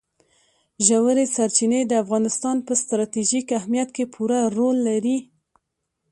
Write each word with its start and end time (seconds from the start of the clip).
ژورې 0.87 1.25
سرچینې 1.35 1.81
د 1.87 1.93
افغانستان 2.03 2.57
په 2.67 2.73
ستراتیژیک 2.81 3.47
اهمیت 3.59 3.89
کې 3.95 4.05
پوره 4.13 4.39
رول 4.55 4.77
لري. 4.89 5.17